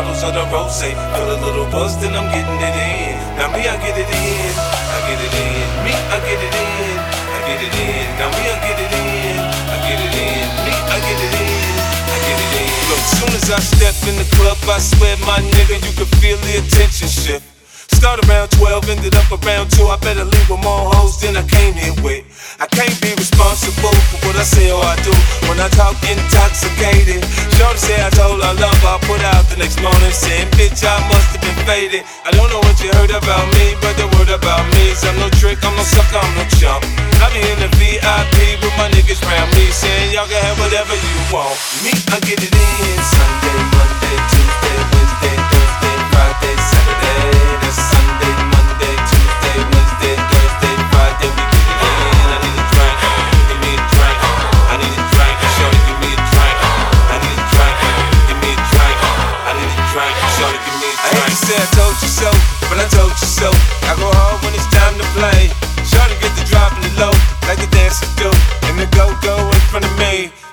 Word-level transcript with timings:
bottles 0.00 0.24
of 0.24 0.32
the 0.32 0.44
rose. 0.48 0.80
Feel 0.80 1.28
a 1.28 1.36
little 1.44 1.68
buzz, 1.68 2.00
then 2.00 2.16
I'm 2.16 2.28
getting 2.32 2.56
it 2.56 2.76
in. 2.88 3.20
Now 3.36 3.52
me, 3.52 3.68
I 3.68 3.76
get 3.76 3.96
it 4.00 4.08
in, 4.08 4.52
I 4.56 4.98
get 5.04 5.20
it 5.20 5.34
in. 5.36 5.68
Me, 5.84 5.92
I 5.92 6.18
get 6.24 6.40
it 6.40 6.56
in, 6.56 6.96
I 6.96 7.38
get 7.44 7.60
it 7.60 7.74
in. 7.76 8.08
Now 8.16 8.32
me, 8.32 8.44
I 8.48 8.56
get 8.64 8.80
it 8.80 8.92
in, 8.96 9.36
I 9.36 9.76
get 9.84 10.00
it 10.00 10.14
in. 10.16 10.48
Me, 10.64 10.72
I 10.72 10.96
get 11.04 11.20
it 11.20 11.34
in, 11.36 11.76
I 12.08 12.16
get 12.24 12.38
it 12.40 12.52
in. 12.64 12.72
Look, 12.88 13.02
soon 13.20 13.32
as 13.36 13.46
I 13.52 13.60
step 13.60 13.96
in 14.08 14.16
the 14.16 14.28
club, 14.36 14.56
I 14.64 14.78
swear, 14.80 15.16
my 15.28 15.38
nigga, 15.52 15.76
you 15.84 15.92
can 15.92 16.08
feel 16.20 16.38
the 16.48 16.64
attention 16.64 17.08
shift. 17.08 17.44
Start 17.92 18.24
around 18.24 18.48
12, 18.56 18.88
ended 18.88 19.14
up 19.14 19.28
around 19.28 19.68
2. 19.76 19.84
I 19.84 19.98
better 20.00 20.24
leave 20.24 20.48
with 20.48 20.64
more 20.64 20.88
hoes 20.94 21.20
than 21.20 21.36
I 21.36 21.44
came 21.44 21.74
here 21.74 21.92
with. 22.00 22.24
I 22.56 22.64
can't 22.64 22.96
be 23.02 23.12
responsible 23.12 23.92
for 24.08 24.18
what 24.24 24.36
I 24.40 24.46
say 24.46 24.72
or 24.72 24.80
I 24.80 24.96
do 25.04 25.12
when 25.44 25.60
I 25.60 25.68
talk 25.76 26.00
intoxicated. 26.08 27.20
Shorty 27.60 27.76
say 27.76 28.00
I 28.00 28.08
told 28.16 28.40
her 28.40 28.54
love. 28.56 28.80
I 28.80 28.96
put 29.04 29.20
out 29.20 29.39
next 29.60 29.76
morning 29.84 30.10
saying, 30.10 30.48
Bitch, 30.56 30.80
I 30.88 30.96
must 31.12 31.36
have 31.36 31.44
been 31.44 31.60
faded. 31.68 32.02
I 32.24 32.32
don't 32.32 32.48
know 32.48 32.64
what 32.64 32.80
you 32.80 32.88
heard 32.96 33.12
about 33.12 33.44
me, 33.60 33.76
but 33.84 33.92
the 34.00 34.08
word 34.16 34.32
about 34.32 34.64
me 34.72 34.88
is 34.88 35.04
I'm 35.04 35.14
no 35.20 35.28
trick, 35.36 35.60
I'm 35.60 35.76
no 35.76 35.84
sucker, 35.84 36.16
I'm 36.16 36.32
no 36.34 36.44
chump. 36.56 36.80
I 37.20 37.28
be 37.28 37.44
in 37.44 37.60
the 37.60 37.68
VIP 37.76 38.56
with 38.64 38.74
my 38.80 38.88
niggas 38.96 39.20
round 39.20 39.52
me 39.52 39.68
saying, 39.68 40.16
Y'all 40.16 40.26
can 40.26 40.40
have 40.40 40.56
whatever 40.56 40.96
you 40.96 41.14
want. 41.28 41.52
Me, 41.84 41.92
I 42.08 42.18
get 42.24 42.40
it 42.40 42.48
in 42.48 42.98
Sunday, 43.04 43.79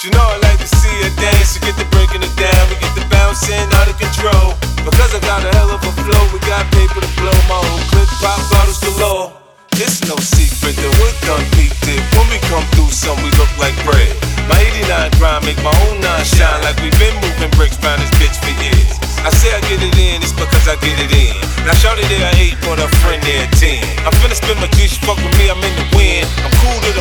She 0.00 0.08
know 0.16 0.24
I 0.24 0.40
like 0.40 0.56
to 0.56 0.64
see 0.64 0.96
her 1.04 1.12
dance. 1.20 1.60
We 1.60 1.68
get 1.68 1.76
the 1.76 1.84
breaking 1.92 2.24
it 2.24 2.32
down, 2.32 2.62
we 2.72 2.80
get 2.80 2.96
the 2.96 3.04
bouncing 3.12 3.68
out 3.76 3.84
of 3.84 4.00
control. 4.00 4.56
Because 4.80 5.12
I 5.12 5.20
got 5.20 5.44
a 5.44 5.52
hell 5.52 5.76
of 5.76 5.84
a 5.84 5.92
flow, 5.92 6.24
we 6.32 6.40
got 6.48 6.64
paper 6.72 7.04
to 7.04 7.10
blow. 7.20 7.36
My 7.52 7.60
whole 7.60 7.84
clip 7.92 8.08
pop 8.16 8.40
bottles 8.48 8.80
galore. 8.80 9.28
It's 9.76 10.00
no 10.08 10.16
secret 10.16 10.80
that 10.80 10.92
we're 11.04 11.12
done 11.28 11.44
peaked 11.52 11.84
it. 11.84 12.00
When 12.16 12.24
we 12.32 12.40
come 12.48 12.64
through, 12.72 12.96
some 12.96 13.20
we 13.20 13.28
look 13.36 13.52
like 13.60 13.76
bread. 13.84 14.16
My 14.48 14.56
89 14.72 15.20
grind 15.20 15.44
make 15.44 15.60
my 15.60 15.76
own 15.84 16.00
nine 16.00 16.24
shine 16.24 16.64
like 16.64 16.80
we've 16.80 16.96
been 16.96 17.12
moving 17.20 17.52
bricks 17.60 17.76
round 17.84 18.00
this 18.00 18.08
bitch 18.16 18.40
for 18.40 18.56
years. 18.56 18.96
I 19.20 19.28
say 19.28 19.52
I 19.52 19.60
get 19.68 19.84
it 19.84 19.92
in, 20.00 20.24
it's 20.24 20.32
because 20.32 20.64
I 20.64 20.80
get 20.80 20.96
it 20.96 21.12
in. 21.12 21.36
Now 21.68 21.76
shorty 21.76 22.08
there 22.08 22.24
at 22.24 22.40
eight, 22.40 22.56
but 22.64 22.80
a 22.80 22.88
friend 23.04 23.20
there 23.20 23.44
ten. 23.52 23.84
I'm 24.08 24.16
finna 24.24 24.32
spend 24.32 24.64
my 24.64 24.68
juice, 24.80 24.96
fuck 24.96 25.20
with 25.20 25.36
me, 25.36 25.52
I'm 25.52 25.60
in 25.60 25.76
the 25.76 25.84
wind. 25.92 26.24
I'm 26.40 26.52
cool 26.64 26.72
to 26.72 26.90
the 26.96 26.99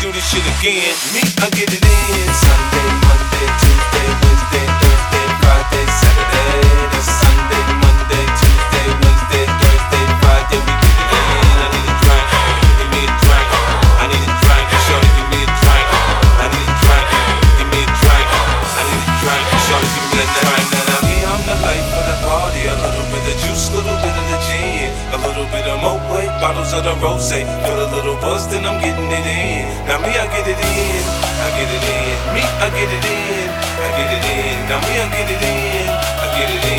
do 0.00 0.10
this 0.12 0.24
shit 0.32 0.40
again. 0.40 0.96
Me, 1.12 1.20
I 1.44 1.50
get 1.52 1.68
it 1.68 1.84
in. 1.84 2.28
Sunday, 2.32 2.88
Monday, 3.04 3.46
Tuesday, 3.60 4.08
Wednesday, 4.16 4.66
Thursday, 4.80 5.26
Friday, 5.44 5.84
Saturday. 5.92 6.88
That's 6.88 7.10
Sunday, 7.20 7.62
Monday, 7.84 8.24
Tuesday, 8.40 8.86
Wednesday, 8.96 9.44
Thursday, 9.60 10.04
Friday. 10.24 10.60
We 10.64 10.72
get 10.80 10.96
it 10.96 11.12
in. 11.12 11.52
I 11.60 11.68
need 11.68 11.84
a 11.84 11.94
drink, 12.00 12.28
give 12.80 12.90
me 12.96 13.02
a 13.04 13.12
drink. 13.12 13.48
I 14.00 14.04
need 14.08 14.24
a 14.24 14.36
drink, 14.40 14.68
shorty, 14.88 15.10
give 15.20 15.28
me 15.28 15.40
a 15.44 15.48
drink. 15.60 15.88
I 16.40 16.46
need 16.48 16.64
a 16.64 16.76
drink, 16.80 17.06
give 17.60 17.68
me 17.68 17.80
a 17.84 17.92
drink. 18.00 18.28
I 18.72 18.82
need 18.88 19.04
a 19.04 19.14
drink, 19.20 19.44
shorty, 19.68 19.88
give 19.92 20.06
me 20.16 20.20
a 20.24 20.26
drink. 20.32 20.79
Bottles 26.40 26.72
of 26.72 26.82
the 26.82 26.94
rose. 27.04 27.30
Feel 27.30 27.80
a 27.84 27.88
little 27.94 28.16
buzz, 28.16 28.48
then 28.48 28.64
I'm 28.64 28.80
getting 28.80 29.12
it 29.12 29.26
in. 29.28 29.68
Now 29.86 30.00
me, 30.00 30.16
I 30.16 30.26
get 30.32 30.48
it 30.48 30.56
in, 30.56 31.04
I 31.44 31.48
get 31.56 31.68
it 31.68 31.84
in. 31.84 32.16
Me, 32.34 32.42
I 32.64 32.68
get 32.72 32.88
it 32.88 33.04
in, 33.04 33.48
I 33.84 33.88
get 33.96 34.10
it 34.16 34.24
in. 34.24 34.56
Now 34.68 34.80
me, 34.80 34.94
I 34.98 35.06
get 35.12 35.30
it 35.30 35.42
in, 35.42 35.88
I 35.88 36.26
get 36.36 36.50
it 36.50 36.64
in. 36.64 36.69